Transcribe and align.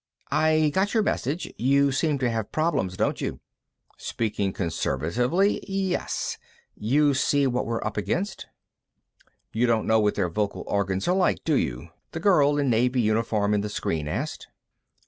"I 0.31 0.71
got 0.73 0.95
your 0.95 1.03
message; 1.03 1.53
you 1.59 1.91
seem 1.91 2.17
to 2.17 2.29
have 2.31 2.51
problems, 2.51 2.97
don't 2.97 3.21
you?" 3.21 3.39
"Speaking 3.99 4.51
conservatively, 4.51 5.63
yes. 5.67 6.39
You 6.75 7.13
see 7.13 7.45
what 7.45 7.67
we're 7.67 7.83
up 7.83 7.97
against?" 7.97 8.47
"You 9.53 9.67
don't 9.67 9.85
know 9.85 9.99
what 9.99 10.15
their 10.15 10.29
vocal 10.29 10.63
organs 10.65 11.07
are 11.07 11.15
like, 11.15 11.43
do 11.43 11.53
you?" 11.53 11.89
the 12.13 12.19
girl 12.19 12.57
in 12.57 12.67
naval 12.67 12.99
uniform 12.99 13.53
in 13.53 13.61
the 13.61 13.69
screen 13.69 14.07
asked. 14.07 14.47